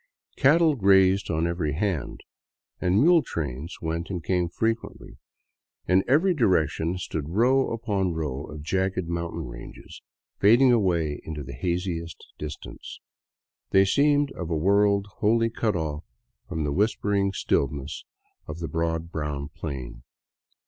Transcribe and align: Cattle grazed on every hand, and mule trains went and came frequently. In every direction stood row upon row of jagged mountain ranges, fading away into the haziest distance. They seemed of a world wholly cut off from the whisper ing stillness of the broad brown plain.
Cattle 0.35 0.73
grazed 0.75 1.29
on 1.29 1.45
every 1.45 1.73
hand, 1.73 2.21
and 2.79 2.99
mule 2.99 3.21
trains 3.21 3.77
went 3.83 4.09
and 4.09 4.23
came 4.23 4.49
frequently. 4.49 5.19
In 5.87 6.03
every 6.07 6.33
direction 6.33 6.97
stood 6.97 7.29
row 7.29 7.69
upon 7.71 8.15
row 8.15 8.45
of 8.45 8.63
jagged 8.63 9.07
mountain 9.07 9.45
ranges, 9.45 10.01
fading 10.39 10.71
away 10.71 11.21
into 11.23 11.43
the 11.43 11.53
haziest 11.53 12.25
distance. 12.39 12.99
They 13.69 13.85
seemed 13.85 14.31
of 14.31 14.49
a 14.49 14.57
world 14.57 15.05
wholly 15.17 15.51
cut 15.51 15.75
off 15.75 16.03
from 16.49 16.63
the 16.63 16.73
whisper 16.73 17.13
ing 17.13 17.31
stillness 17.33 18.03
of 18.47 18.57
the 18.57 18.67
broad 18.67 19.11
brown 19.11 19.49
plain. 19.49 20.01